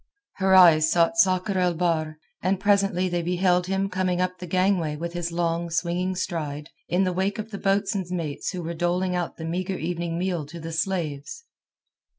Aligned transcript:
Her 0.37 0.55
eyes 0.55 0.91
sought 0.91 1.17
Sakr 1.19 1.59
el 1.59 1.75
Bahr, 1.75 2.17
and 2.41 2.59
presently 2.59 3.07
they 3.07 3.21
beheld 3.21 3.67
him 3.67 3.87
coming 3.87 4.19
up 4.19 4.39
the 4.39 4.47
gangway 4.47 4.95
with 4.95 5.13
his 5.13 5.31
long, 5.31 5.69
swinging 5.69 6.15
stride, 6.15 6.71
in 6.89 7.03
the 7.03 7.13
wake 7.13 7.37
of 7.37 7.51
the 7.51 7.59
boat 7.59 7.87
swain's 7.87 8.11
mates 8.11 8.49
who 8.49 8.63
were 8.63 8.73
doling 8.73 9.13
out 9.15 9.37
the 9.37 9.45
meagre 9.45 9.77
evening 9.77 10.17
meal 10.17 10.47
to 10.47 10.59
the 10.59 10.71
slaves. 10.71 11.43